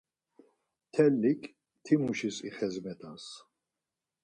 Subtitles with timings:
[0.93, 1.43] Tellik
[1.83, 3.25] timuşis ixezmet̆az.